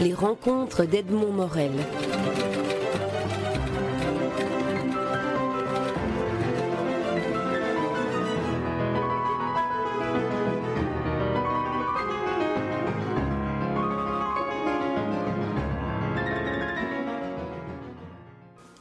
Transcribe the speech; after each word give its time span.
Les 0.00 0.14
rencontres 0.14 0.84
d'Edmond 0.86 1.32
Morel. 1.32 1.72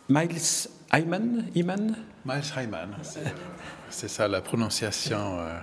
Miles 0.08 0.70
Hyman, 0.94 1.46
Hyman? 1.54 1.96
Miles 2.26 2.42
Hyman, 2.58 2.96
c'est 3.90 4.08
ça 4.08 4.28
la 4.28 4.42
prononciation. 4.42 5.40
Euh, 5.40 5.60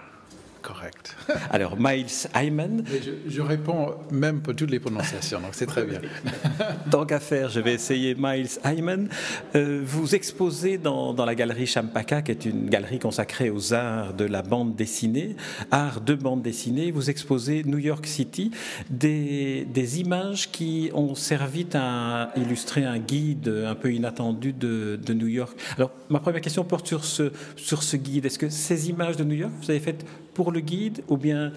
correct. 0.67 1.17
Alors, 1.51 1.77
Miles 1.79 2.29
Hyman. 2.35 2.83
Je, 3.29 3.41
réponds 3.41 3.95
même 4.11 4.41
pour 4.41 4.57
toutes 4.57 4.71
les 4.71 4.81
prononciations, 4.81 5.41
donc 5.41 5.51
c'est 5.53 5.67
très 5.67 5.85
bien. 5.85 6.01
Tant 6.91 7.07
qu'à 7.07 7.21
faire, 7.21 7.49
je 7.51 7.61
vais 7.61 7.75
essayer 7.75 8.17
Miles 8.19 8.49
Hyman. 8.65 9.09
Euh, 9.55 9.83
vous 9.85 10.17
exposez 10.17 10.77
dans, 10.77 11.15
la 11.25 11.35
galerie 11.37 11.67
Champaka, 11.67 12.23
qui 12.23 12.33
est 12.33 12.45
une 12.45 12.69
galerie 12.69 12.99
consacrée 12.99 13.49
aux 13.49 13.73
arts 13.75 14.15
de 14.15 14.25
la 14.25 14.43
bande 14.43 14.75
dessinée, 14.75 15.37
arts 15.71 16.01
de 16.01 16.15
bande 16.15 16.43
dessinée. 16.43 16.91
Vous 16.91 17.11
exposez 17.11 17.63
New 17.65 17.79
York 17.79 18.05
City, 18.07 18.51
des, 18.91 19.67
des 19.73 20.01
images 20.01 20.51
qui 20.51 20.91
ont 20.95 21.15
servi 21.15 21.67
à 21.75 22.33
illustrer 22.37 22.85
un 22.85 22.99
guide 22.99 23.49
un 23.49 23.75
peu 23.77 23.93
inattendu 23.93 24.53
de, 24.53 24.99
de 25.01 25.15
New 25.15 25.29
York. 25.29 25.57
Alors, 25.77 25.93
ma 26.09 26.19
première 26.19 26.41
question 26.41 26.65
porte 26.65 26.89
sur 26.89 27.05
ce, 27.05 27.31
sur 27.55 27.85
ce 27.85 27.97
guide. 27.97 28.27
Est-ce 28.27 28.39
que 28.39 28.49
ces 28.49 28.89
images 28.91 29.17
de 29.17 29.23
New 29.23 29.37
York, 29.37 29.53
vous 29.63 29.71
avez 29.71 29.81
faites 29.81 30.05
pour 30.37 30.53
le 30.53 30.61
guide 30.61 31.03
ou 31.09 31.17
bien 31.17 31.51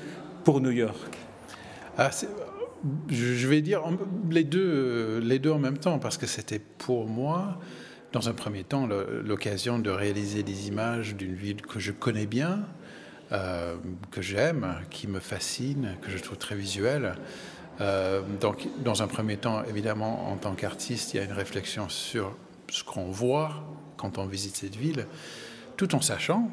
pour 0.45 0.61
New 0.61 0.71
York? 0.71 1.17
Ah, 1.97 2.11
Je 3.09 3.45
vais 3.45 3.61
dire 3.61 3.83
les 4.31 4.45
deux, 4.45 5.19
les 5.19 5.37
deux 5.37 5.51
en 5.51 5.59
même 5.59 5.77
temps, 5.77 5.99
parce 5.99 6.17
que 6.17 6.25
c'était 6.25 6.61
pour 6.77 7.05
moi, 7.05 7.59
dans 8.13 8.29
un 8.29 8.33
premier 8.33 8.63
temps, 8.63 8.87
l'occasion 8.87 9.79
de 9.79 9.89
réaliser 9.89 10.43
des 10.43 10.69
images 10.69 11.17
d'une 11.17 11.35
ville 11.35 11.61
que 11.61 11.77
je 11.77 11.91
connais 11.91 12.25
bien, 12.25 12.61
euh, 13.33 13.75
que 14.11 14.21
j'aime, 14.21 14.75
qui 14.89 15.07
me 15.07 15.19
fascine, 15.19 15.97
que 16.01 16.09
je 16.09 16.17
trouve 16.19 16.37
très 16.37 16.55
visuelle. 16.55 17.15
Euh, 17.81 18.21
donc, 18.39 18.65
dans 18.81 19.03
un 19.03 19.07
premier 19.07 19.35
temps, 19.35 19.61
évidemment, 19.65 20.31
en 20.31 20.37
tant 20.37 20.55
qu'artiste, 20.55 21.13
il 21.13 21.17
y 21.17 21.19
a 21.19 21.25
une 21.25 21.33
réflexion 21.33 21.89
sur 21.89 22.33
ce 22.69 22.85
qu'on 22.85 23.11
voit 23.11 23.61
quand 23.97 24.17
on 24.17 24.25
visite 24.25 24.55
cette 24.55 24.77
ville, 24.77 25.05
tout 25.75 25.95
en 25.95 26.01
sachant 26.01 26.49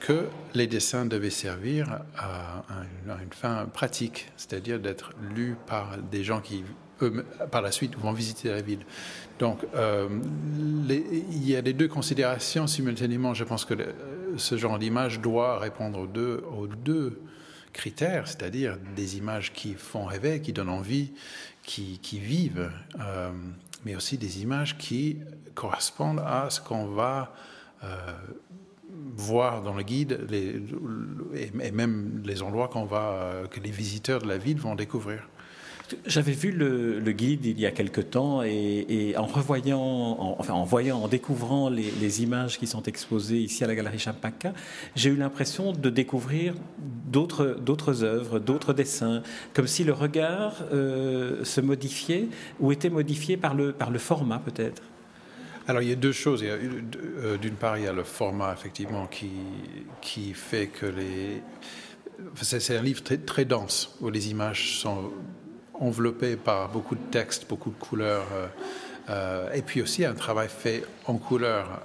que 0.00 0.26
les 0.54 0.66
dessins 0.66 1.06
devaient 1.06 1.30
servir 1.30 2.00
à, 2.16 2.64
une 3.06 3.32
fin 3.32 3.66
pratique, 3.66 4.30
c'est-à-dire 4.36 4.80
d'être 4.80 5.12
lus 5.34 5.56
par 5.66 5.98
des 5.98 6.24
gens 6.24 6.40
qui, 6.40 6.64
eux, 7.02 7.24
par 7.50 7.62
la 7.62 7.72
suite, 7.72 7.96
vont 7.96 8.12
visiter 8.12 8.50
la 8.50 8.62
ville. 8.62 8.84
Donc, 9.38 9.66
euh, 9.74 10.08
il 10.88 11.48
y 11.48 11.56
a 11.56 11.60
les 11.60 11.72
deux 11.72 11.88
considérations 11.88 12.66
simultanément. 12.66 13.34
Je 13.34 13.44
pense 13.44 13.64
que 13.64 13.74
ce 14.36 14.56
genre 14.56 14.78
d'image 14.78 15.20
doit 15.20 15.58
répondre 15.58 16.00
aux 16.00 16.66
deux, 16.66 17.20
critères, 17.72 18.28
c'est-à-dire 18.28 18.78
des 18.94 19.16
images 19.16 19.52
qui 19.52 19.74
font 19.74 20.04
rêver, 20.04 20.40
qui 20.40 20.52
donnent 20.52 20.68
envie, 20.68 21.12
qui, 21.64 21.98
vivent, 22.20 22.70
euh, 23.00 23.32
mais 23.84 23.96
aussi 23.96 24.16
des 24.16 24.42
images 24.42 24.78
qui 24.78 25.18
correspondent 25.56 26.22
à 26.24 26.50
ce 26.50 26.60
qu'on 26.60 26.86
va 26.86 27.34
euh, 27.82 28.12
voir 29.16 29.62
dans 29.62 29.74
le 29.74 29.82
guide 29.82 30.26
et 31.34 31.70
même 31.70 32.22
les 32.24 32.42
endroits 32.42 32.68
qu'on 32.68 32.84
va, 32.84 33.42
que 33.50 33.60
les 33.60 33.70
visiteurs 33.70 34.20
de 34.20 34.28
la 34.28 34.38
ville 34.38 34.58
vont 34.58 34.74
découvrir. 34.74 35.28
J'avais 36.06 36.32
vu 36.32 36.50
le, 36.50 37.00
guide 37.12 37.44
il 37.44 37.60
y 37.60 37.66
a 37.66 37.70
quelque 37.70 38.00
temps 38.00 38.42
et, 38.42 39.14
en 39.18 39.26
revoyant, 39.26 39.78
en, 39.78 40.36
enfin 40.38 40.54
en 40.54 40.64
voyant, 40.64 40.98
en 41.02 41.08
découvrant 41.08 41.68
les, 41.68 42.22
images 42.22 42.58
qui 42.58 42.66
sont 42.66 42.82
exposées 42.84 43.38
ici 43.38 43.64
à 43.64 43.66
la 43.66 43.74
Galerie 43.74 43.98
Champaka, 43.98 44.54
j'ai 44.96 45.10
eu 45.10 45.16
l'impression 45.16 45.72
de 45.72 45.90
découvrir 45.90 46.54
d'autres, 46.78 47.58
d'autres 47.60 48.02
œuvres, 48.02 48.38
d'autres 48.38 48.72
dessins, 48.72 49.22
comme 49.52 49.66
si 49.66 49.84
le 49.84 49.92
regard 49.92 50.64
euh, 50.72 51.44
se 51.44 51.60
modifiait 51.60 52.28
ou 52.60 52.72
était 52.72 52.90
modifié 52.90 53.36
par 53.36 53.54
le, 53.54 53.72
par 53.72 53.90
le 53.90 53.98
format 53.98 54.38
peut-être. 54.38 54.82
Alors 55.66 55.80
il 55.80 55.88
y 55.88 55.92
a 55.92 55.96
deux 55.96 56.12
choses. 56.12 56.42
Euh, 56.44 57.36
d'une 57.38 57.54
part, 57.54 57.78
il 57.78 57.84
y 57.84 57.86
a 57.86 57.92
le 57.92 58.04
format 58.04 58.52
effectivement 58.52 59.06
qui, 59.06 60.34
fait 60.34 60.66
que 60.66 60.86
les... 60.86 61.42
C'est 62.40 62.76
un 62.76 62.82
livre 62.82 63.02
très, 63.02 63.44
dense 63.44 63.96
où 64.00 64.10
les 64.10 64.30
images 64.30 64.78
sont 64.78 65.10
enveloppées 65.72 66.36
par 66.36 66.68
beaucoup 66.68 66.94
de 66.94 67.02
textes, 67.10 67.48
beaucoup 67.48 67.70
de 67.70 67.76
couleurs. 67.76 68.26
Euh, 68.32 68.46
euh, 69.10 69.52
et 69.52 69.62
puis 69.62 69.82
aussi 69.82 70.04
un 70.04 70.14
travail 70.14 70.48
fait 70.48 70.84
en 71.06 71.16
couleur. 71.16 71.82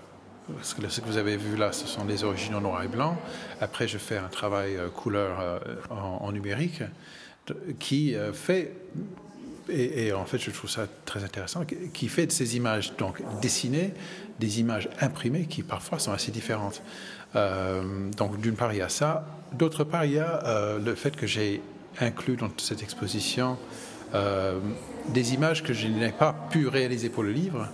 Ce 0.62 0.74
que, 0.74 0.82
vous 1.06 1.18
avez 1.18 1.38
vu 1.38 1.56
là, 1.56 1.72
ce 1.72 1.88
sont 1.88 2.06
les 2.06 2.24
originaux 2.24 2.60
noir 2.60 2.84
et 2.84 2.88
blanc. 2.88 3.18
Après, 3.62 3.88
je 3.88 3.98
fais 3.98 4.18
un 4.18 4.28
travail 4.30 4.78
couleur 4.96 5.62
en, 5.92 6.32
numérique 6.32 6.82
qui 7.78 8.16
fait 8.34 8.74
et, 9.70 10.14
en 10.14 10.26
fait, 10.26 10.38
je 10.38 10.52
trouve 10.52 10.70
ça 10.70 10.88
très 11.06 11.24
intéressant, 11.24 11.64
qui 11.94 12.08
fait 12.08 12.26
de 12.26 12.32
ces 12.32 12.58
images 12.58 12.96
donc 12.98 13.22
dessinées 13.42 13.94
des 14.40 14.60
images 14.60 14.90
imprimées 15.02 15.46
qui 15.46 15.64
parfois 15.64 16.00
sont 16.00 16.12
assez 16.12 16.32
différentes. 16.32 16.82
Euh, 17.36 18.10
donc, 18.18 18.40
d'une 18.40 18.56
part, 18.56 18.74
il 18.74 18.80
y 18.80 18.82
a 18.82 18.90
ça. 18.90 19.26
D'autre 19.54 19.84
part, 19.84 20.06
il 20.06 20.14
y 20.14 20.20
a 20.20 20.46
euh, 20.46 20.80
le 20.80 20.96
fait 20.96 21.16
que 21.16 21.28
j'ai 21.28 21.62
inclus 22.00 22.38
dans 22.38 22.50
cette 22.58 22.82
exposition 22.82 23.58
euh, 24.16 24.60
des 25.10 25.34
images 25.34 25.64
que 25.64 25.74
je 25.74 25.88
n'ai 25.88 26.12
pas 26.12 26.34
pu 26.50 26.68
réaliser 26.68 27.10
pour 27.10 27.24
le 27.24 27.32
livre, 27.32 27.68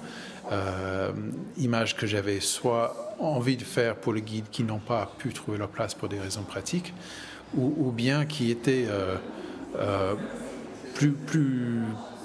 images 1.58 1.96
que 1.96 2.06
j'avais 2.06 2.40
soit 2.40 3.16
envie 3.20 3.58
de 3.58 3.64
faire 3.64 3.96
pour 3.96 4.14
le 4.14 4.20
guide 4.20 4.46
qui 4.52 4.64
n'ont 4.64 4.80
pas 4.80 5.12
pu 5.18 5.34
trouver 5.34 5.58
leur 5.58 5.70
place 5.70 5.96
pour 5.96 6.08
des 6.08 6.20
raisons 6.20 6.44
pratiques, 6.44 6.94
ou, 7.58 7.74
ou 7.78 7.92
bien 7.92 8.26
qui 8.26 8.52
étaient 8.52 8.86
plus, 10.96 11.82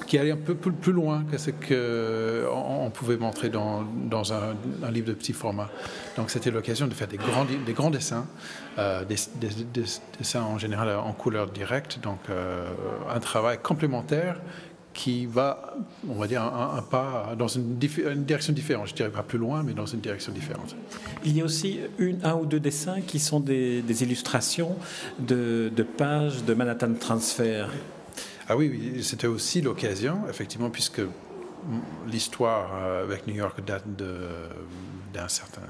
qui 0.06 0.18
allait 0.18 0.30
un 0.30 0.36
peu 0.36 0.54
plus, 0.54 0.92
loin 0.92 1.24
que 1.30 1.38
ce 1.38 1.50
qu'on 1.50 2.86
on 2.86 2.90
pouvait 2.90 3.16
montrer 3.16 3.48
dans, 3.48 3.84
un, 4.32 4.90
livre 4.90 5.08
de 5.08 5.12
petit 5.12 5.32
format. 5.32 5.70
Donc 6.16 6.30
c'était 6.30 6.50
l'occasion 6.50 6.86
de 6.86 6.94
faire 6.94 7.08
des 7.08 7.16
grands, 7.16 7.44
des 7.44 7.72
grands 7.72 7.90
dessins, 7.90 8.26
euh, 8.78 9.04
des, 9.04 9.16
dessins 10.18 10.42
en 10.42 10.58
général 10.58 10.96
en 10.96 11.12
couleur 11.12 11.48
directe, 11.48 12.00
donc 12.02 12.18
euh, 12.28 12.68
un 13.08 13.20
travail 13.20 13.58
complémentaire 13.62 14.40
qui 14.92 15.26
va, 15.26 15.76
on 16.08 16.14
va 16.14 16.26
dire, 16.26 16.42
un, 16.42 16.82
pas 16.82 17.34
dans 17.38 17.46
une, 17.46 17.76
direction 17.78 18.52
différente. 18.52 18.88
Je 18.88 18.94
dirais 18.94 19.10
pas 19.10 19.22
plus 19.22 19.38
loin, 19.38 19.62
mais 19.62 19.72
dans 19.72 19.86
une 19.86 20.00
direction 20.00 20.32
différente. 20.32 20.74
Il 21.24 21.36
y 21.36 21.40
a 21.40 21.44
aussi 21.44 21.78
un 22.24 22.34
ou 22.34 22.44
deux 22.44 22.58
dessins 22.58 23.00
qui 23.00 23.20
sont 23.20 23.38
des, 23.38 24.02
illustrations 24.02 24.76
de 25.20 25.86
pages 25.96 26.44
de 26.44 26.54
Manhattan 26.54 26.94
Transfer. 26.98 27.68
Ah 28.52 28.56
oui, 28.56 28.98
c'était 29.04 29.28
aussi 29.28 29.60
l'occasion, 29.60 30.22
effectivement, 30.28 30.70
puisque 30.70 31.02
l'histoire 32.08 32.72
euh, 32.74 33.04
avec 33.04 33.28
New 33.28 33.34
York 33.36 33.64
date 33.64 33.84
d'un 33.86 35.28
certain, 35.28 35.62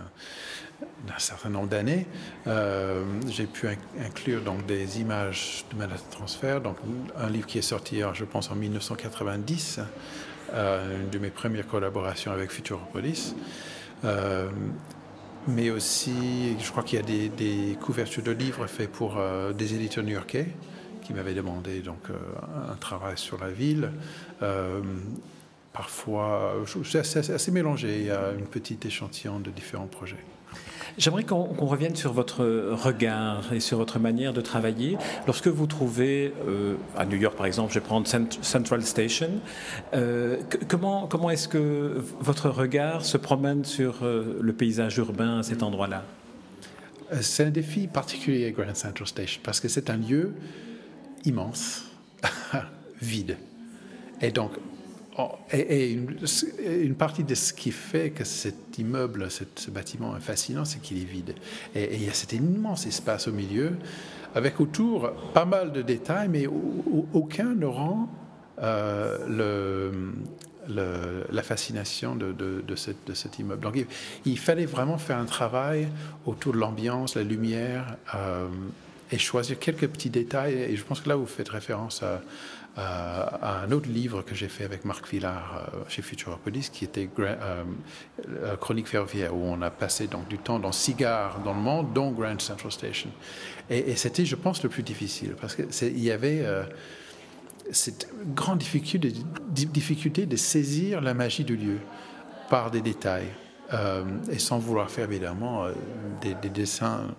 certain 1.19 1.51
nombre 1.51 1.69
d'années. 1.69 2.07
Euh, 2.47 3.05
j'ai 3.29 3.45
pu 3.45 3.69
inclure 4.03 4.41
donc 4.41 4.65
des 4.65 4.99
images 4.99 5.67
de 5.71 5.77
Manhattan 5.77 6.07
Transfer, 6.11 6.63
donc 6.63 6.79
un 7.19 7.29
livre 7.29 7.47
qui 7.47 7.59
est 7.59 7.69
sorti, 7.77 8.01
je 8.15 8.25
pense, 8.25 8.51
en 8.51 8.55
1990, 8.55 9.81
euh, 10.55 11.03
une 11.03 11.11
de 11.11 11.19
mes 11.19 11.29
premières 11.29 11.67
collaborations 11.67 12.33
avec 12.33 12.51
Futuropolis. 12.51 13.35
mais 15.49 15.69
aussi, 15.69 16.57
je 16.59 16.71
crois 16.71 16.83
qu'il 16.83 16.99
y 16.99 17.03
a 17.03 17.05
des, 17.05 17.29
des, 17.29 17.77
couvertures 17.79 18.23
de 18.23 18.31
livres 18.31 18.67
faits 18.67 18.91
pour 18.91 19.19
des 19.55 19.75
éditeurs 19.75 20.03
new-yorkais 20.03 20.47
qui 21.11 21.17
m'avait 21.17 21.35
demandé 21.35 21.81
donc 21.81 21.99
euh, 22.09 22.15
un 22.73 22.77
travail 22.77 23.19
sur 23.19 23.39
la 23.39 23.51
ville. 23.51 23.91
Euh, 24.43 24.81
parfois, 25.73 26.55
c'est 26.85 27.31
assez, 27.31 27.51
mélangé. 27.51 27.99
Il 28.01 28.07
y 28.07 28.11
a 28.11 28.33
une 28.39 28.47
petite 28.47 28.87
échantillon 28.87 29.41
de 29.41 29.51
différents 29.51 29.89
projets. 29.89 30.25
J'aimerais 30.99 31.25
qu'on 31.25 31.67
revienne 31.67 31.95
sur 31.95 32.13
votre 32.13 32.45
regard 32.45 33.53
et 33.53 33.61
sur 33.61 33.79
votre 33.79 33.99
manière 33.99 34.33
de 34.33 34.41
travailler. 34.41 34.99
Lorsque 35.27 35.47
vous 35.47 35.67
trouvez, 35.67 36.33
euh, 36.49 36.75
à 36.97 37.07
New 37.07 37.17
York 37.17 37.37
par 37.37 37.47
exemple, 37.47 37.73
je 37.73 37.79
vais 37.79 37.85
prendre 37.85 38.07
Central 38.07 38.83
Station, 38.83 39.31
comment, 40.69 41.07
comment 41.07 41.31
est-ce 41.31 41.49
que 41.49 42.03
votre 42.21 42.51
regard 42.51 43.05
se 43.05 43.17
promène 43.17 43.65
sur 43.65 43.99
le 44.03 44.53
paysage 44.53 44.99
urbain 44.99 45.39
à 45.39 45.43
cet 45.43 45.63
endroit-là? 45.63 46.05
C'est 47.21 47.45
un 47.45 47.51
défi 47.51 47.87
particulier 47.89 48.47
à 48.47 48.51
Grand 48.51 48.75
Central 48.75 49.07
Station 49.07 49.41
parce 49.45 49.61
que 49.61 49.69
c'est 49.69 49.91
un 49.91 49.97
lieu 49.97 50.33
immense, 51.25 51.85
vide. 53.03 53.37
Et 54.21 54.31
donc, 54.31 54.53
oh, 55.19 55.31
et, 55.53 55.93
une, 55.93 56.95
partie 56.95 57.25
de 57.25 57.35
ce 57.35 57.53
qui 57.53 57.73
fait 57.73 58.11
que 58.11 58.25
cet 58.25 58.79
immeuble, 58.79 59.29
ce 59.31 59.71
bâtiment 59.71 60.17
est 60.17 60.21
fascinant, 60.21 60.65
c'est 60.65 60.81
qu'il 60.81 60.99
est 60.99 61.05
vide. 61.05 61.35
Et, 61.75 61.97
il 61.97 62.05
y 62.05 62.09
a 62.09 62.15
cet 62.15 62.33
immense 62.33 62.87
espace 62.87 63.29
au 63.29 63.33
milieu, 63.33 63.73
avec 64.35 64.61
autour 64.61 65.13
pas 65.35 65.45
mal 65.45 65.73
de 65.73 65.83
détails, 65.83 66.29
mais 66.29 66.47
aucun 66.47 67.55
ne 67.55 67.67
rend 67.67 68.09
le, 68.59 69.93
la 70.69 71.43
fascination 71.43 72.17
de, 72.17 72.75
cet 72.75 73.39
immeuble. 73.39 73.63
Donc 73.63 73.85
il, 74.25 74.39
fallait 74.39 74.67
vraiment 74.67 74.99
faire 74.99 75.19
un 75.19 75.25
travail 75.25 75.89
autour 76.27 76.53
de 76.53 76.59
l'ambiance, 76.59 77.17
la 77.17 77.23
lumière, 77.23 77.97
et 79.13 79.19
choisir 79.19 79.59
quelques 79.59 79.89
petits 79.89 80.11
détails. 80.11 80.55
Et 80.55 80.77
je 80.77 80.85
pense 80.85 81.01
que 81.01 81.09
là, 81.09 81.17
vous 81.17 81.27
faites 81.27 81.49
référence 81.49 82.03
à, 82.03 82.21
un 82.77 83.73
autre 83.73 83.89
livre 83.91 84.23
que 84.23 84.35
j'ai 84.35 84.49
fait 84.49 84.65
avec 84.65 84.85
Marc 84.85 85.07
Villard 85.09 85.69
euh, 85.75 85.79
chez 85.89 86.03
Futuropolis, 86.03 86.71
qui 86.71 86.85
était 86.85 87.11
euh, 87.19 87.65
Chronique 88.59 88.87
ferroviaire, 88.87 89.35
où 89.35 89.43
on 89.43 89.61
a 89.61 89.71
passé 89.71 90.07
donc 90.07 90.29
du 90.29 90.39
temps 90.39 90.59
dans 90.59 90.73
six 90.73 90.95
gares 90.95 91.41
dans 91.41 91.53
le 91.53 91.61
monde, 91.61 91.93
dont 91.93 92.13
Grand 92.13 92.41
Central 92.41 92.73
Station. 92.73 93.11
Et, 93.69 93.97
c'était, 93.97 94.25
je 94.25 94.37
pense, 94.37 94.63
le 94.63 94.69
plus 94.69 94.85
difficile, 94.85 95.35
parce 95.39 95.57
qu'il 95.57 95.99
y 95.99 96.11
avait 96.11 96.41
euh, 96.43 96.63
cette 97.71 98.09
grande 98.35 98.59
difficulté, 98.59 100.27
de 100.27 100.37
saisir 100.37 101.01
la 101.01 101.13
magie 101.13 101.45
du 101.45 101.57
lieu 101.57 101.79
par 102.49 102.71
des 102.71 102.81
détails. 102.81 103.29
et 104.31 104.39
sans 104.39 104.59
vouloir 104.59 104.91
faire 104.91 105.05
évidemment 105.11 105.67
des 106.23 106.49
dessins 106.49 107.15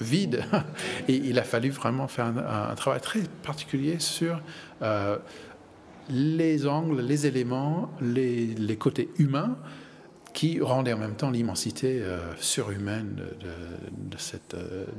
vide. 0.00 0.44
Il 1.08 1.38
a 1.38 1.42
fallu 1.42 1.70
vraiment 1.70 2.08
faire 2.08 2.26
un, 2.26 2.74
travail 2.74 3.00
très 3.00 3.20
particulier 3.42 3.98
sur 3.98 4.40
euh, 4.82 5.18
les 6.08 6.66
angles, 6.66 7.00
les 7.00 7.26
éléments, 7.26 7.90
les, 8.00 8.76
côtés 8.78 9.08
humains 9.18 9.56
qui 10.32 10.60
rendaient 10.60 10.92
en 10.92 10.98
même 10.98 11.16
temps 11.16 11.30
l'immensité 11.30 12.00
euh, 12.00 12.18
surhumaine 12.38 13.20
euh, 13.44 13.76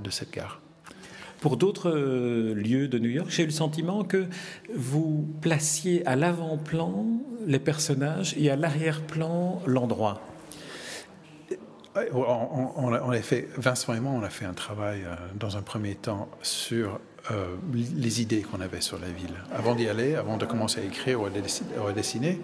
de 0.01 0.09
cette 0.09 0.31
gare. 0.31 0.61
Pour 1.39 1.57
d'autres 1.57 1.89
lieux 1.89 2.87
de 2.87 2.99
New 2.99 3.09
York, 3.09 3.27
j'ai 3.31 3.41
eu 3.41 3.47
le 3.47 3.51
sentiment 3.51 4.03
que 4.03 4.27
vous 4.75 5.27
placiez 5.41 6.05
à 6.05 6.15
l'avant-plan 6.15 7.07
les 7.47 7.57
personnages 7.57 8.35
et 8.37 8.51
à 8.51 8.55
l'arrière-plan 8.55 9.63
l'endroit. 9.65 10.21
On, 12.13 13.11
fait, 13.21 13.49
Vincent 13.57 13.93
et 13.93 13.99
moi, 13.99 14.13
on 14.13 14.23
a 14.23 14.29
fait 14.29 14.45
un 14.45 14.53
travail 14.53 15.03
euh, 15.03 15.15
dans 15.35 15.57
un 15.57 15.61
premier 15.61 15.95
temps 15.95 16.29
sur 16.41 16.99
euh, 17.31 17.55
les 17.73 18.21
idées 18.21 18.41
qu'on 18.41 18.61
avait 18.61 18.81
sur 18.81 18.97
la 18.97 19.09
ville. 19.09 19.35
Avant 19.53 19.75
d'y 19.75 19.89
aller, 19.89 20.15
avant 20.15 20.37
de 20.37 20.45
commencer 20.45 20.79
à 20.79 20.83
écrire 20.83 21.21
ou 21.21 21.25
à 21.25 21.93
dessiner. 21.93 22.39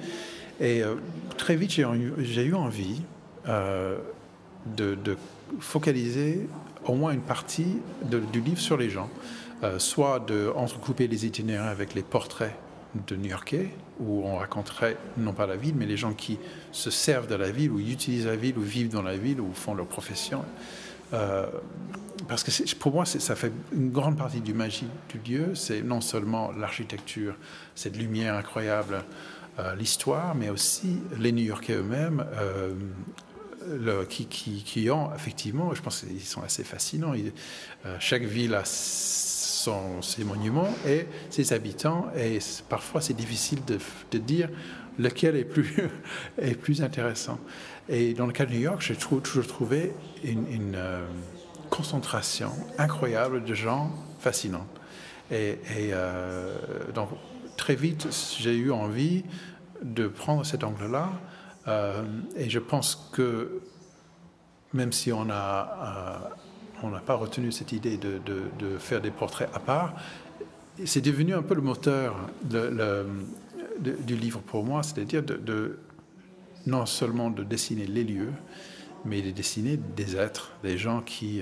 Et 0.59 0.83
euh, 0.83 0.95
très 1.37 1.55
vite, 1.55 1.71
j'ai 1.71 1.83
eu, 2.43 2.53
envie 2.55 3.01
de, 3.45 5.17
focaliser 5.59 6.49
au 6.85 6.95
moins 6.95 7.13
une 7.13 7.21
partie 7.21 7.77
du 8.01 8.41
livre 8.41 8.59
sur 8.59 8.75
les 8.75 8.89
gens. 8.89 9.09
soit 9.77 10.19
de 10.19 10.51
les 11.07 11.25
itinéraires 11.25 11.71
avec 11.71 11.93
les 11.93 12.03
portraits 12.03 12.53
de 13.05 13.15
New-Yorkais, 13.15 13.69
où 13.99 14.23
on 14.25 14.37
raconterait 14.37 14.97
non 15.17 15.33
pas 15.33 15.47
la 15.47 15.55
ville, 15.55 15.75
mais 15.75 15.85
les 15.85 15.97
gens 15.97 16.13
qui 16.13 16.39
se 16.71 16.89
servent 16.89 17.27
de 17.27 17.35
la 17.35 17.51
ville, 17.51 17.71
ou 17.71 17.79
utilisent 17.79 18.27
la 18.27 18.35
ville, 18.35 18.57
ou 18.57 18.61
vivent 18.61 18.89
dans 18.89 19.01
la 19.01 19.17
ville, 19.17 19.41
ou 19.41 19.51
font 19.53 19.73
leur 19.73 19.87
profession. 19.87 20.43
Euh, 21.13 21.45
parce 22.27 22.43
que 22.43 22.75
pour 22.75 22.93
moi, 22.93 23.05
ça 23.05 23.35
fait 23.35 23.51
une 23.71 23.91
grande 23.91 24.17
partie 24.17 24.41
du 24.41 24.53
magie 24.53 24.87
du 25.09 25.31
lieu. 25.31 25.55
C'est 25.55 25.81
non 25.81 26.01
seulement 26.01 26.51
l'architecture, 26.51 27.35
cette 27.75 27.95
lumière 27.95 28.35
incroyable, 28.35 29.03
euh, 29.59 29.75
l'histoire, 29.75 30.35
mais 30.35 30.49
aussi 30.49 30.99
les 31.19 31.31
New-Yorkais 31.31 31.73
eux-mêmes. 31.73 32.25
Euh, 32.35 32.73
le, 33.69 34.05
qui, 34.05 34.25
qui, 34.27 34.89
ont 34.89 35.13
effectivement, 35.13 35.73
je 35.73 35.81
pense 35.81 35.99
qu'ils 35.99 36.21
sont 36.21 36.41
assez 36.41 36.63
fascinants. 36.63 37.13
chaque 37.99 38.23
ville 38.23 38.55
a 38.55 38.63
ses 40.01 40.23
monuments 40.23 40.73
et 40.85 41.07
ses 41.29 41.53
habitants. 41.53 42.07
Et 42.15 42.39
parfois, 42.69 43.01
c'est 43.01 43.13
difficile 43.13 43.59
de, 43.65 44.17
dire 44.17 44.49
lequel 44.99 45.35
est 45.35 45.43
plus, 45.43 45.89
est 46.41 46.55
plus 46.55 46.81
intéressant. 46.81 47.39
Et 47.89 48.13
dans 48.13 48.25
le 48.25 48.33
cas 48.33 48.45
de 48.45 48.51
New 48.51 48.59
York, 48.59 48.81
j'ai 48.81 48.95
toujours 48.95 49.47
trouvé 49.47 49.93
une, 50.23 50.75
euh, 50.75 51.05
concentration 51.69 52.51
incroyable 52.77 53.43
de 53.43 53.53
gens 53.53 53.91
fascinants. 54.19 54.67
Et, 55.31 55.57
euh, 55.75 56.55
donc, 56.93 57.09
très 57.57 57.75
vite, 57.75 58.07
j'ai 58.39 58.55
eu 58.55 58.71
envie 58.71 59.25
de 59.83 60.07
prendre 60.07 60.45
cet 60.45 60.63
angle-là. 60.63 61.11
Euh, 61.67 62.03
et 62.37 62.49
je 62.49 62.59
pense 62.59 63.09
que 63.11 63.61
même 64.73 64.93
si 64.93 65.11
on 65.11 65.29
a 65.29 66.29
on 66.83 66.89
n'a 66.89 66.99
pas 66.99 67.15
retenu 67.15 67.51
cette 67.51 67.71
idée 67.71 67.97
de, 67.97 68.77
faire 68.79 69.01
des 69.01 69.11
portraits 69.11 69.49
à 69.53 69.59
part. 69.59 69.95
C'est 70.85 71.01
devenu 71.01 71.33
un 71.33 71.41
peu 71.41 71.55
le 71.55 71.61
moteur 71.61 72.15
du 73.79 74.15
livre 74.15 74.39
pour 74.41 74.63
moi, 74.63 74.83
c'est-à-dire 74.83 75.23
de, 75.23 75.79
non 76.65 76.85
seulement 76.85 77.29
de 77.29 77.43
dessiner 77.43 77.87
les 77.87 78.03
lieux, 78.03 78.33
mais 79.05 79.21
de 79.21 79.31
dessiner 79.31 79.77
des 79.77 80.17
êtres, 80.17 80.51
des 80.63 80.77
gens 80.77 81.01
qui, 81.01 81.41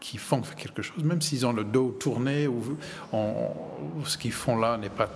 qui 0.00 0.18
font 0.18 0.42
quelque 0.56 0.82
chose, 0.82 1.02
même 1.02 1.20
s'ils 1.20 1.46
ont 1.46 1.52
le 1.52 1.64
dos 1.64 1.90
tourné 1.90 2.46
ou 2.46 2.62
ce 4.04 4.18
qu'ils 4.18 4.32
font 4.32 4.56
là 4.56 4.76
n'est 4.76 4.90
pas 4.90 5.08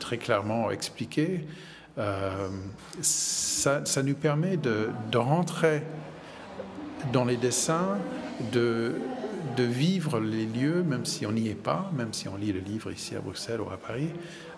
très 0.00 0.18
clairement 0.18 0.70
expliqué. 0.70 1.46
Euh, 1.96 2.48
ça, 3.00 3.84
ça, 3.84 4.02
nous 4.02 4.14
permet 4.14 4.56
de, 4.56 4.88
de 5.12 5.18
rentrer 5.18 5.82
dans 7.12 7.24
les 7.24 7.36
dessins 7.36 7.98
de, 8.52 8.94
de 9.56 9.62
vivre 9.62 10.20
les 10.20 10.46
lieux, 10.46 10.82
même 10.82 11.04
si 11.04 11.26
on 11.26 11.32
n'y 11.32 11.48
est 11.48 11.54
pas, 11.54 11.90
même 11.96 12.12
si 12.12 12.28
on 12.28 12.36
lit 12.36 12.52
le 12.52 12.60
livre 12.60 12.90
ici 12.90 13.14
à 13.16 13.20
Bruxelles 13.20 13.60
ou 13.60 13.70
à 13.70 13.76
Paris, 13.76 14.10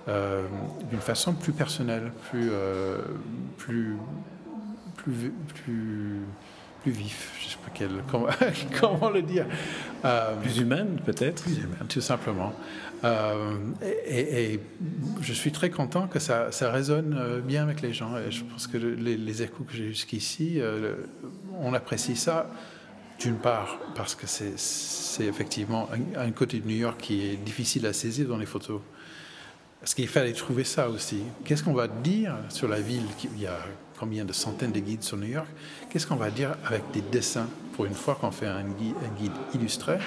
euh, 0.09 0.47
d'une 0.91 1.01
façon 1.01 1.35
plus 1.35 1.53
personnelle, 1.53 2.13
plus, 2.31 2.49
euh, 2.53 2.99
plus, 3.57 3.97
plus 6.87 6.93
vif. 6.93 7.33
Je 7.41 7.49
sais 7.49 7.57
pas 7.57 7.71
quel, 7.75 7.91
comment, 8.11 8.29
comment 8.81 9.11
le 9.11 9.23
dire. 9.23 9.47
Euh, 10.05 10.37
plus 10.37 10.59
humaine, 10.59 11.01
peut-être. 11.05 11.43
Plus 11.43 11.59
humaine, 11.59 11.87
tout 11.89 12.01
simplement. 12.01 12.53
Et, 14.09 14.61
je 15.21 15.33
suis 15.33 15.53
très 15.53 15.71
content 15.71 16.07
que 16.09 16.19
ça, 16.19 16.51
ça, 16.53 16.71
résonne 16.71 17.41
bien 17.45 17.63
avec 17.63 17.83
les 17.83 17.93
gens. 17.93 18.17
Et 18.17 18.31
je 18.31 18.43
pense 18.45 18.67
que 18.67 18.79
les, 18.79 19.17
les 19.17 19.43
échos 19.43 19.65
que 19.65 19.75
j'ai 19.75 19.89
jusqu'ici, 19.89 20.61
on 21.61 21.75
apprécie 21.75 22.17
ça. 22.17 22.51
D'une 23.21 23.37
part, 23.37 23.79
parce 23.95 24.15
que 24.15 24.27
c'est 24.27 25.25
effectivement 25.25 25.89
un, 26.17 26.31
côté 26.33 26.61
de 26.61 26.67
New 26.67 26.77
York 26.77 27.01
qui 27.01 27.27
est 27.27 27.37
difficile 27.37 27.87
à 27.87 27.95
saisir 27.95 28.29
dans 28.29 28.37
les 28.37 28.47
photos. 28.47 28.81
Parce 29.87 29.95
qu'il 29.95 30.09
fallait 30.09 30.33
trouver 30.33 30.65
ça 30.65 30.91
aussi. 30.91 31.21
Qu'est-ce 31.45 31.63
qu'on 31.63 31.73
va 31.73 31.87
dire 31.87 32.35
sur 32.49 32.67
la 32.67 32.81
ville 32.81 33.05
Il 33.37 33.41
y 33.41 33.47
a 33.47 33.57
combien 34.01 34.25
de 34.25 34.33
centaines 34.33 34.73
de 34.73 34.81
guides 34.81 35.05
sur 35.05 35.17
New 35.17 35.29
York? 35.29 35.47
Qu'est-ce 35.89 36.09
qu'on 36.09 36.17
va 36.17 36.33
dire 36.33 36.57
avec 36.67 36.83
des 36.93 37.03
dessins 37.03 37.47
Pour 37.75 37.87
une 37.87 37.95
fois 37.95 38.17
qu'on 38.17 38.33
fait 38.33 38.49
un 38.49 38.65
guide, 38.65 39.31
illustré, 39.55 39.99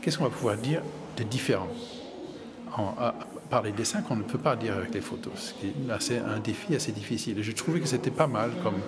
qu'est-ce 0.00 0.16
qu'on 0.16 0.24
va 0.24 0.30
pouvoir 0.30 0.56
dire 0.56 0.80
de 1.18 1.24
différent? 1.24 1.68
En, 2.74 2.94
par 3.50 3.60
les 3.60 3.72
dessins 3.72 4.00
qu'on 4.00 4.16
ne 4.16 4.22
peut 4.22 4.38
pas 4.38 4.56
dire 4.56 4.74
avec 4.74 4.94
les 4.94 5.02
photos. 5.02 5.54
C'est 6.00 6.20
un 6.20 6.40
défi 6.40 6.74
assez 6.74 6.92
difficile. 6.92 7.38
Et 7.38 7.42
je 7.42 7.52
trouvais 7.52 7.80
que 7.80 7.86
c'était 7.86 8.10
pas 8.10 8.28
mal 8.28 8.52
comme, 8.62 8.80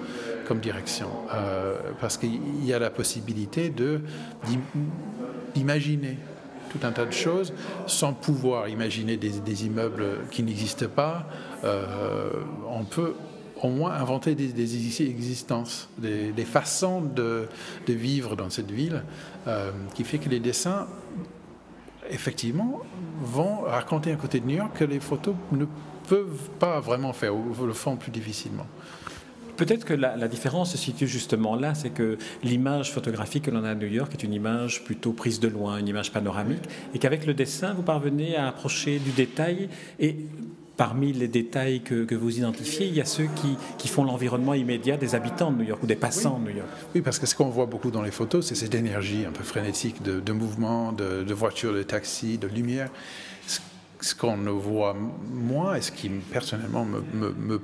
comme 0.49 0.61
direction, 0.61 1.11
euh, 1.35 1.76
parce 2.00 2.16
qu'il 2.16 2.64
y 2.64 2.73
a 2.73 2.78
la 2.78 2.88
possibilité 2.88 3.70
d'imaginer 5.54 6.16
tout 6.70 6.86
un 6.86 6.92
tas 6.92 7.04
de 7.04 7.12
choses 7.12 7.52
sans 7.86 8.12
pouvoir 8.12 8.68
imaginer 8.68 9.16
des, 9.16 9.66
immeubles 9.66 10.26
qui 10.30 10.42
n'existent 10.42 10.88
pas. 10.88 11.26
Euh, 11.64 12.30
on 12.68 12.84
peut 12.84 13.14
au 13.62 13.68
moins 13.68 13.92
inventer 13.92 14.34
des, 14.34 15.04
existences, 15.04 15.90
des, 15.98 16.32
façons 16.44 17.02
de, 17.02 17.48
de, 17.86 17.92
vivre 17.92 18.36
dans 18.36 18.48
cette 18.48 18.70
ville, 18.70 19.02
euh, 19.46 19.70
qui 19.94 20.04
fait 20.04 20.18
que 20.18 20.30
les 20.30 20.40
dessins 20.40 20.86
effectivement, 22.10 22.80
vont 23.22 23.62
raconter 23.62 24.12
un 24.12 24.16
côté 24.16 24.40
de 24.40 24.46
New 24.46 24.56
York 24.56 24.72
que 24.76 24.84
les 24.84 25.00
photos 25.00 25.34
ne 25.52 25.64
peuvent 26.08 26.50
pas 26.58 26.80
vraiment 26.80 27.12
faire, 27.12 27.34
ou 27.34 27.54
le 27.66 27.72
font 27.72 27.96
plus 27.96 28.10
difficilement. 28.10 28.66
Peut-être 29.61 29.85
que 29.85 29.93
la, 29.93 30.26
différence 30.26 30.73
se 30.73 30.79
situe 30.79 31.07
justement 31.07 31.55
là, 31.55 31.75
c'est 31.75 31.90
que 31.90 32.17
l'image 32.43 32.93
photographique 32.93 33.45
que 33.45 33.50
l'on 33.50 33.62
a 33.62 33.73
à 33.73 33.75
New 33.75 33.88
York 33.88 34.11
est 34.14 34.23
une 34.23 34.33
image 34.33 34.85
plutôt 34.85 35.12
prise 35.12 35.38
de 35.38 35.49
loin, 35.49 35.76
une 35.76 35.87
image 35.87 36.12
panoramique, 36.12 36.62
et 36.95 36.99
qu'avec 36.99 37.26
le 37.26 37.35
dessin, 37.35 37.75
vous 37.75 37.83
parvenez 37.83 38.37
à 38.37 38.49
approcher 38.49 38.99
du 38.99 39.11
détail 39.11 39.69
et 39.99 40.17
parmi 40.79 41.12
les 41.12 41.29
détails 41.29 41.83
que, 41.83 42.14
vous 42.14 42.38
identifiez, 42.38 42.87
il 42.87 42.95
y 42.95 43.02
a 43.02 43.05
ceux 43.05 43.29
qui, 43.76 43.88
font 43.88 44.02
l'environnement 44.02 44.55
immédiat 44.55 44.97
des 44.97 45.14
habitants 45.14 45.52
de 45.52 45.59
New 45.59 45.69
York 45.69 45.83
ou 45.83 45.87
des 45.87 45.95
passants 45.95 46.38
de 46.38 46.45
New 46.50 46.57
York. 46.57 46.69
Oui, 46.95 47.02
parce 47.02 47.19
que 47.19 47.26
ce 47.26 47.35
qu'on 47.35 47.50
voit 47.50 47.67
beaucoup 47.67 47.90
dans 47.90 48.00
les 48.00 48.11
photos, 48.11 48.47
c'est 48.47 48.55
cette 48.55 48.75
énergie 48.75 49.26
un 49.26 49.33
peu 49.33 49.45
frénétique 49.45 50.02
de, 50.02 50.21
de 50.21 50.33
mouvement, 50.33 50.93
de, 50.93 51.35
voitures, 51.35 51.75
de 51.75 51.83
taxis, 51.83 52.38
de 52.38 52.47
lumière. 52.47 52.88
Ce, 54.00 54.14
qu'on 54.14 54.38
ne 54.38 54.49
voit 54.49 54.97
moins 55.31 55.75
et 55.75 55.83
ce 55.83 55.93
qui 55.93 56.09
personnellement 56.09 56.87
me, 56.87 57.61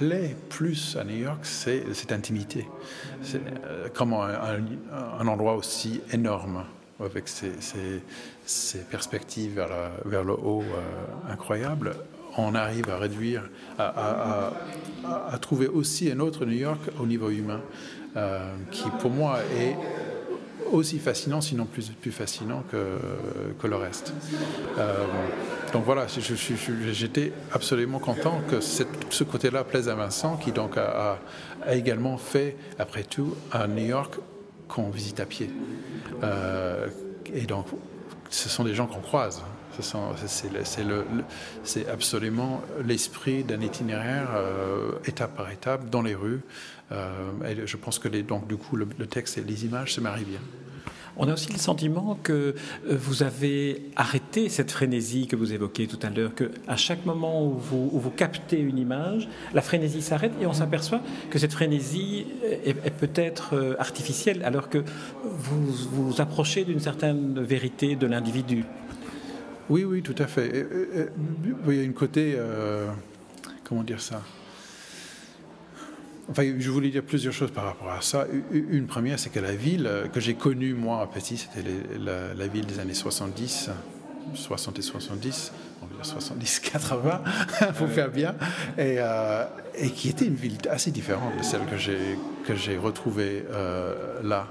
plaît 0.00 0.34
plus 0.48 0.96
à 0.98 1.04
New 1.04 1.16
York, 1.16 1.40
c'est 1.42 1.92
cette 1.92 2.10
intimité. 2.10 2.66
C'est, 3.22 3.42
euh, 3.66 3.88
comment 3.92 4.22
un, 4.24 5.26
endroit 5.26 5.56
aussi 5.56 6.00
énorme 6.10 6.64
avec 6.98 7.28
ses, 7.28 7.52
perspectives 8.90 9.62
vers, 10.06 10.24
le 10.24 10.32
haut 10.32 10.62
euh, 10.62 11.32
incroyables 11.32 11.94
on 12.38 12.54
arrive 12.54 12.88
à 12.88 12.96
réduire, 12.96 13.50
à, 13.76 14.52
trouver 15.40 15.66
aussi 15.66 16.10
un 16.10 16.20
autre 16.20 16.46
New 16.46 16.56
York 16.56 16.80
au 17.00 17.04
niveau 17.04 17.28
humain, 17.28 17.60
euh, 18.16 18.54
qui 18.70 18.88
pour 19.00 19.10
moi 19.10 19.40
est 19.58 19.76
aussi 20.72 20.98
fascinant, 20.98 21.40
sinon 21.40 21.64
plus, 21.64 21.90
plus 21.90 22.12
fascinant 22.12 22.62
que, 22.70 22.98
que 23.58 23.66
le 23.66 23.76
reste. 23.76 24.12
Euh, 24.78 25.04
donc 25.72 25.84
voilà, 25.84 26.06
j'étais 26.92 27.32
absolument 27.52 27.98
content 27.98 28.40
que 28.50 28.60
ce 28.60 29.24
côté-là 29.24 29.64
plaise 29.64 29.88
à 29.88 29.94
Vincent, 29.94 30.36
qui 30.36 30.52
donc 30.52 30.76
a, 30.76 31.18
également 31.70 32.16
fait, 32.18 32.56
après 32.78 33.04
tout, 33.04 33.36
un 33.52 33.68
New 33.68 33.86
York 33.86 34.14
qu'on 34.68 34.90
visite 34.90 35.20
à 35.20 35.26
pied. 35.26 35.50
Euh, 36.22 36.88
et 37.32 37.42
donc, 37.42 37.66
ce 38.30 38.48
sont 38.48 38.64
des 38.64 38.74
gens 38.74 38.86
qu'on 38.86 39.00
croise. 39.00 39.42
C'est 41.64 41.88
absolument 41.88 42.62
l'esprit 42.84 43.44
d'un 43.44 43.60
itinéraire 43.60 44.28
euh, 44.34 44.92
étape 45.06 45.36
par 45.36 45.50
étape 45.50 45.90
dans 45.90 46.02
les 46.02 46.14
rues. 46.14 46.40
Euh, 46.92 47.10
et 47.48 47.66
je 47.66 47.76
pense 47.76 47.98
que 47.98 48.08
donc, 48.08 48.48
du 48.48 48.56
coup, 48.56 48.76
le, 48.76 48.86
texte 49.06 49.38
et 49.38 49.42
les 49.42 49.64
images 49.64 49.94
se 49.94 50.00
marient 50.00 50.24
bien. 50.24 50.40
On 51.16 51.28
a 51.28 51.34
aussi 51.34 51.52
le 51.52 51.58
sentiment 51.58 52.18
que 52.22 52.32
euh, 52.32 52.54
vous 52.88 53.22
avez 53.22 53.82
arrêté 53.96 54.48
cette 54.48 54.70
frénésie 54.70 55.26
que 55.26 55.36
vous 55.36 55.52
évoquez 55.52 55.86
tout 55.86 55.98
à 56.02 56.08
l'heure, 56.08 56.32
qu'à 56.34 56.76
chaque 56.76 57.04
moment 57.04 57.44
où 57.44 57.58
vous, 57.58 58.10
captez 58.10 58.58
une 58.58 58.78
image, 58.78 59.28
la 59.52 59.60
frénésie 59.60 60.02
s'arrête 60.02 60.32
et 60.40 60.46
on 60.46 60.52
s'aperçoit 60.52 61.00
que 61.28 61.38
cette 61.38 61.52
frénésie 61.52 62.26
est 62.64 62.90
peut-être 62.90 63.76
artificielle, 63.78 64.42
alors 64.44 64.68
que 64.68 64.78
vous 65.24 65.66
vous 65.66 66.20
approchez 66.20 66.64
d'une 66.64 66.80
certaine 66.80 67.40
vérité 67.40 67.96
de 67.96 68.06
l'individu. 68.06 68.64
Oui, 69.70 69.84
oui, 69.84 70.02
tout 70.02 70.16
à 70.18 70.26
fait. 70.26 70.66
il 71.68 71.74
y 71.74 71.78
a 71.78 71.82
une 71.84 71.94
côté, 71.94 72.34
euh, 72.36 72.88
comment 73.62 73.84
dire 73.84 74.00
ça? 74.00 74.20
Enfin, 76.28 76.42
je 76.58 76.70
voulais 76.70 76.90
dire 76.90 77.04
plusieurs 77.04 77.32
choses 77.32 77.52
par 77.52 77.64
rapport 77.64 77.90
à 77.90 78.00
ça. 78.00 78.26
Une 78.50 78.86
première, 78.88 79.20
c'est 79.20 79.30
que 79.30 79.38
la 79.38 79.54
ville 79.54 79.86
euh, 79.86 80.08
que 80.08 80.18
j'ai 80.18 80.34
connue, 80.34 80.74
moi, 80.74 81.08
petit, 81.12 81.36
c'était 81.36 81.62
la, 82.00 82.46
ville 82.48 82.66
des 82.66 82.80
années 82.80 82.94
70, 82.94 83.70
60 84.34 84.78
et 84.80 84.82
70, 84.82 85.52
on 85.82 85.86
va 85.86 85.94
dire 85.94 86.04
70, 86.04 86.60
80, 86.60 87.22
faut 87.74 87.86
faire 87.86 88.10
bien, 88.10 88.34
et, 88.76 88.96
euh, 88.98 89.44
et, 89.76 89.90
qui 89.90 90.08
était 90.08 90.26
une 90.26 90.34
ville 90.34 90.58
assez 90.68 90.90
différente 90.90 91.36
de 91.38 91.44
celle 91.44 91.62
que 92.44 92.56
j'ai 92.56 92.76
retrouvée 92.76 93.44
là 94.24 94.48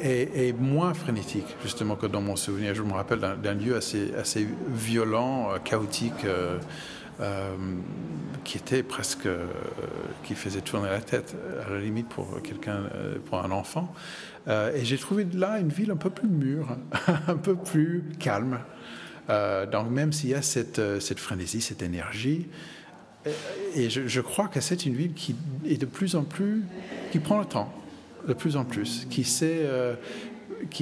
est, 0.00 0.52
moins 0.58 0.94
frénétique, 0.94 1.56
justement, 1.62 1.96
que 1.96 2.06
dans 2.06 2.20
mon 2.20 2.36
souvenir. 2.36 2.74
Je 2.74 2.82
me 2.82 2.92
rappelle 2.92 3.20
d'un 3.20 3.54
lieu 3.54 3.76
assez, 3.76 4.14
assez 4.14 4.46
violent, 4.68 5.50
euh, 5.52 5.58
chaotique, 5.58 6.24
euh, 6.24 6.58
euh, 7.20 7.56
qui 8.44 8.58
était 8.58 8.82
presque. 8.82 9.28
qui 10.24 10.34
faisait 10.34 10.60
tourner 10.60 10.88
la 10.88 11.00
tête, 11.00 11.36
à 11.66 11.70
la 11.70 11.80
limite, 11.80 12.08
pour 12.08 12.40
quelqu'un, 12.42 12.84
pour 13.26 13.42
un 13.44 13.50
enfant. 13.50 13.92
et 14.46 14.84
j'ai 14.84 14.98
trouvé 14.98 15.26
là 15.34 15.58
une 15.58 15.68
ville 15.68 15.90
un 15.90 15.96
peu 15.96 16.10
plus 16.10 16.28
mûre, 16.28 16.76
un 17.28 17.36
peu 17.36 17.56
plus 17.56 18.04
calme. 18.18 18.60
donc, 19.28 19.90
même 19.90 20.12
s'il 20.12 20.30
y 20.30 20.34
a 20.34 20.42
cette, 20.42 20.80
cette 21.00 21.18
frénésie, 21.18 21.60
cette 21.60 21.82
énergie, 21.82 22.48
et 23.74 23.90
je, 23.90 24.06
je 24.06 24.20
crois 24.20 24.48
que 24.48 24.60
c'est 24.60 24.86
une 24.86 24.94
ville 24.94 25.12
qui 25.12 25.34
est 25.66 25.76
de 25.76 25.86
plus 25.86 26.14
en 26.14 26.22
plus. 26.22 26.62
qui 27.10 27.18
prend 27.18 27.38
le 27.38 27.44
temps 27.44 27.74
de 28.28 28.34
plus 28.34 28.56
en 28.56 28.64
plus, 28.64 29.06
qui 29.10 29.24
sait, 29.24 29.62
euh, 29.62 29.94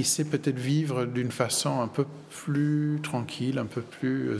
sait 0.02 0.24
peut-être 0.24 0.58
vivre 0.58 1.06
d'une 1.06 1.30
façon 1.30 1.80
un 1.80 1.88
peu 1.88 2.04
plus 2.30 2.98
tranquille, 3.02 3.58
un 3.58 3.66
peu 3.66 3.80
plus 3.80 4.36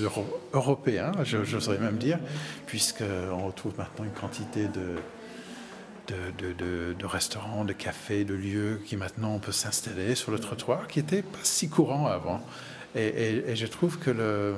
européen, 0.53 1.13
j'oserais 1.23 1.79
même 1.79 1.97
dire, 1.97 2.19
puisqu'on 2.67 3.47
retrouve 3.47 3.75
maintenant 3.79 4.05
une 4.05 4.11
quantité 4.11 4.67
de, 4.67 4.97
de, 6.99 7.07
restaurants, 7.07 7.65
de 7.65 7.73
cafés, 7.73 8.25
de 8.25 8.35
lieux 8.35 8.81
qui 8.85 8.97
maintenant 8.97 9.35
on 9.35 9.39
peut 9.39 9.53
s'installer 9.53 10.15
sur 10.15 10.33
le 10.33 10.39
trottoir, 10.39 10.89
qui 10.89 10.99
n'était 10.99 11.23
pas 11.23 11.39
si 11.43 11.69
courant 11.69 12.07
avant. 12.07 12.45
et 12.95 13.55
je 13.55 13.67
trouve 13.67 13.99
que 13.99 14.11
le, 14.11 14.55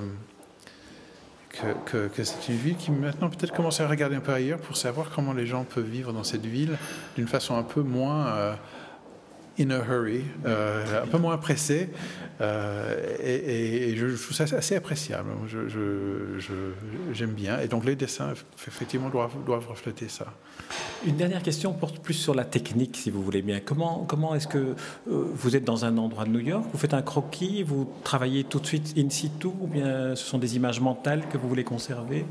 que, 1.50 2.24
c'est 2.24 2.52
une 2.52 2.58
ville 2.58 2.76
qui 2.76 2.90
maintenant 2.90 3.30
peut-être 3.30 3.54
commence 3.54 3.80
à 3.80 3.88
regarder 3.88 4.16
un 4.16 4.20
peu 4.20 4.32
ailleurs 4.32 4.58
pour 4.58 4.76
savoir 4.76 5.10
comment 5.14 5.32
les 5.32 5.46
gens 5.46 5.64
peuvent 5.64 5.84
vivre 5.84 6.12
dans 6.12 6.24
cette 6.24 6.46
ville 6.46 6.76
d'une 7.16 7.28
façon 7.28 7.56
un 7.56 7.62
peu 7.62 7.80
moins 7.80 8.26
euh, 8.26 8.54
in 9.58 9.70
a 9.70 9.78
hurry, 9.78 10.22
euh, 10.46 11.02
un 11.02 11.06
peu 11.06 11.18
moins 11.18 11.36
pressé. 11.38 11.90
Euh, 12.40 13.16
et, 13.22 13.96
je 13.96 14.06
trouve 14.06 14.32
ça 14.32 14.44
assez 14.56 14.76
appréciable. 14.76 15.30
J'aime 17.12 17.32
bien. 17.32 17.60
Et 17.60 17.68
donc 17.68 17.84
les 17.84 17.96
dessins, 17.96 18.32
effectivement, 18.66 19.08
doivent, 19.08 19.36
doivent, 19.44 19.68
refléter 19.68 20.08
ça. 20.08 20.26
Une 21.06 21.16
dernière 21.16 21.42
question 21.42 21.72
porte 21.72 21.98
plus 21.98 22.14
sur 22.14 22.34
la 22.34 22.44
technique, 22.44 22.96
si 22.96 23.10
vous 23.10 23.22
voulez 23.22 23.42
bien. 23.42 23.60
Comment, 23.60 24.04
comment 24.06 24.34
est-ce 24.34 24.46
que 24.46 24.58
euh, 24.58 24.74
vous 25.06 25.56
êtes 25.56 25.64
dans 25.64 25.84
un 25.84 25.98
endroit 25.98 26.24
de 26.24 26.30
New 26.30 26.40
York, 26.40 26.64
vous 26.72 26.78
faites 26.78 26.94
un 26.94 27.02
croquis, 27.02 27.62
vous 27.62 27.90
travaillez 28.04 28.44
tout 28.44 28.60
de 28.60 28.66
suite 28.66 28.94
in 28.96 29.10
situ, 29.10 29.48
ou 29.48 29.66
bien 29.66 30.14
ce 30.14 30.24
sont 30.24 30.38
des 30.38 30.56
images 30.56 30.80
mentales 30.80 31.28
que 31.28 31.38
vous 31.38 31.48
voulez 31.48 31.64
conserver? 31.64 32.24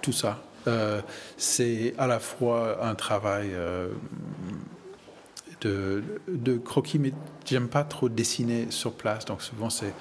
Tout 0.00 0.12
ça. 0.12 0.42
c'est 1.36 1.94
à 1.98 2.06
la 2.06 2.20
fois 2.20 2.86
un 2.86 2.94
travail 2.94 3.50
de, 5.66 6.58
croquis, 6.64 6.98
mais 6.98 7.12
j'aime 7.44 7.68
pas 7.68 7.84
trop 7.84 8.08
dessiner 8.08 8.66
sur 8.70 8.92
place. 8.92 9.24
Donc 9.24 9.42
souvent, 9.42 9.70
c'est 9.70 9.94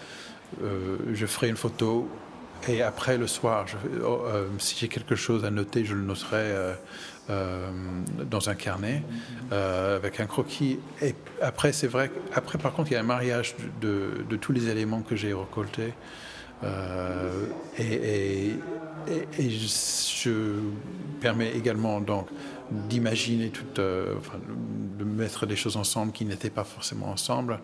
euh, 0.64 0.98
je 1.14 1.26
ferai 1.26 1.50
une 1.50 1.58
photo 1.58 2.08
et 2.68 2.82
après 2.82 3.18
le 3.18 3.28
soir, 3.28 3.66
oh, 4.04 4.22
euh, 4.26 4.48
si 4.58 4.76
j'ai 4.78 4.88
quelque 4.88 5.16
chose 5.16 5.46
à 5.46 5.52
noter, 5.52 5.86
je 5.86 5.94
le 5.94 6.02
noterai 6.02 6.76
euh, 7.30 7.72
dans 8.30 8.50
un 8.50 8.56
carnet 8.56 9.04
avec 9.52 10.20
un 10.20 10.26
croquis. 10.26 10.80
Et 11.02 11.16
après, 11.42 11.72
c'est 11.72 11.88
vrai. 11.88 12.12
Après, 12.34 12.58
par 12.58 12.74
contre, 12.74 12.92
il 12.92 12.96
y 12.96 12.98
a 12.98 13.00
un 13.00 13.04
mariage 13.04 13.56
de, 13.82 14.26
tous 14.42 14.52
les 14.52 14.68
éléments 14.68 15.02
que 15.02 15.16
j'ai 15.16 15.34
récoltés. 15.34 15.94
et, 17.78 18.56
et, 19.38 19.50
je 19.50 20.60
permets 21.22 21.52
également 21.52 22.02
donc 22.02 22.28
d'imaginer 22.72 23.50
tout, 23.50 23.64
euh, 23.80 24.16
de 24.98 25.04
mettre 25.04 25.46
des 25.46 25.56
choses 25.56 25.78
ensemble 25.78 26.12
qui 26.12 26.26
n'étaient 26.26 26.50
pas 26.50 26.64
forcément 26.64 27.08
ensemble, 27.08 27.60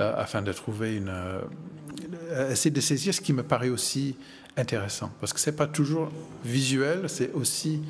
euh, 0.00 0.12
afin 0.16 0.42
de 0.42 0.52
trouver 0.52 0.96
une, 0.96 1.08
euh, 1.10 2.50
essayer 2.50 2.70
de 2.70 2.80
saisir 2.80 3.14
ce 3.14 3.20
qui 3.20 3.32
me 3.32 3.42
paraît 3.42 3.68
aussi 3.68 4.16
intéressant, 4.56 5.10
parce 5.20 5.32
que 5.32 5.40
c'est 5.40 5.56
pas 5.56 5.66
toujours 5.66 6.10
visuel, 6.44 7.08
c'est 7.08 7.32
aussi 7.32 7.82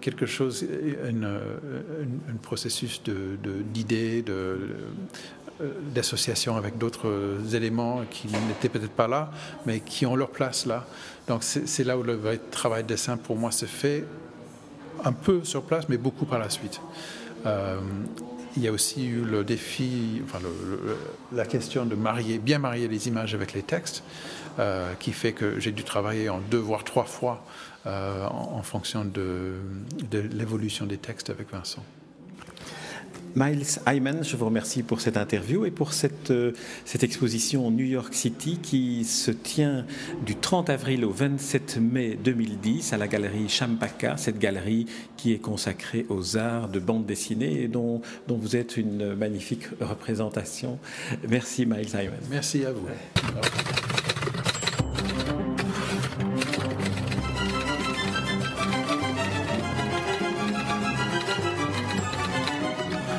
quelque 0.00 0.26
chose, 0.26 0.64
un 1.12 2.36
processus 2.40 3.02
d'idées, 3.72 4.22
de, 4.22 4.58
d'association 5.92 6.56
avec 6.56 6.78
d'autres 6.78 7.36
éléments 7.52 8.04
qui 8.08 8.28
n'étaient 8.28 8.68
peut-être 8.68 8.92
pas 8.92 9.08
là, 9.08 9.32
mais 9.66 9.80
qui 9.80 10.06
ont 10.06 10.14
leur 10.14 10.30
place 10.30 10.66
là. 10.66 10.86
Donc 11.26 11.42
c'est 11.42 11.84
là 11.84 11.98
où 11.98 12.04
le 12.04 12.14
vrai 12.14 12.38
travail 12.50 12.84
de 12.84 12.88
dessin 12.88 13.16
pour 13.16 13.36
moi 13.36 13.50
se 13.50 13.66
fait 13.66 14.04
un 15.04 15.12
peu 15.12 15.44
sur 15.44 15.62
place, 15.62 15.88
mais 15.88 15.96
beaucoup 15.96 16.26
par 16.26 16.38
la 16.38 16.50
suite. 16.50 16.80
Euh, 17.46 17.78
il 18.56 18.62
y 18.62 18.68
a 18.68 18.72
aussi 18.72 19.06
eu 19.06 19.22
le 19.22 19.44
défi, 19.44 20.20
enfin 20.24 20.38
la 21.32 21.46
question 21.46 21.86
de 21.86 21.94
marier, 21.94 22.38
bien 22.38 22.58
marier 22.58 22.88
les 22.88 23.06
images 23.06 23.34
avec 23.34 23.52
les 23.52 23.62
textes, 23.62 24.02
euh, 24.58 24.92
qui 24.98 25.12
fait 25.12 25.32
que 25.32 25.60
j'ai 25.60 25.70
dû 25.70 25.84
travailler 25.84 26.28
en 26.28 26.40
deux 26.40 26.58
voire 26.58 26.82
trois 26.82 27.04
fois 27.04 27.44
euh, 27.86 28.26
en, 28.26 28.62
fonction 28.62 29.04
de 29.04 29.54
l'évolution 30.32 30.86
des 30.86 30.98
textes 30.98 31.30
avec 31.30 31.52
Vincent. 31.52 31.84
Miles 33.38 33.78
Hyman, 33.86 34.24
je 34.24 34.36
vous 34.36 34.46
remercie 34.46 34.82
pour 34.82 35.00
cette 35.00 35.16
interview 35.16 35.64
et 35.64 35.70
pour 35.70 35.92
cette, 35.92 36.32
euh, 36.32 36.52
cette 36.84 37.04
exposition 37.04 37.70
New 37.70 37.84
York 37.84 38.12
City 38.12 38.58
qui 38.60 39.04
se 39.04 39.30
tient 39.30 39.86
du 40.26 40.34
30 40.34 40.70
avril 40.70 41.04
au 41.04 41.12
27 41.12 41.78
mai 41.80 42.18
2010 42.22 42.92
à 42.94 42.96
la 42.96 43.06
galerie 43.06 43.48
Champaka, 43.48 44.16
cette 44.16 44.40
galerie 44.40 44.86
qui 45.16 45.32
est 45.32 45.38
consacrée 45.38 46.04
aux 46.08 46.36
arts 46.36 46.68
de 46.68 46.80
bande 46.80 47.06
dessinée 47.06 47.62
et 47.62 47.68
dont, 47.68 48.02
dont 48.26 48.38
vous 48.38 48.56
êtes 48.56 48.76
une 48.76 49.14
magnifique 49.14 49.68
représentation. 49.80 50.80
Merci 51.28 51.64
Miles 51.64 51.90
Hyman. 51.90 52.18
Merci 52.30 52.64
à 52.64 52.72
vous. 52.72 52.88